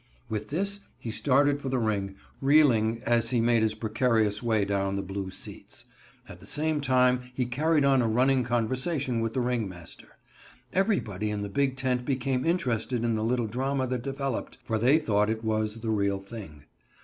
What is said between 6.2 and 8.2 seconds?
At the same time he carried on a